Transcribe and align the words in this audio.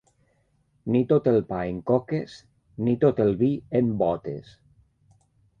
Ni 0.93 1.01
tot 1.11 1.27
el 1.31 1.37
pa 1.51 1.59
en 1.73 1.77
coques, 1.91 2.37
ni 2.87 2.97
tot 3.07 3.21
el 3.27 3.33
vi 3.45 3.51
en 3.81 3.93
botes. 4.03 4.59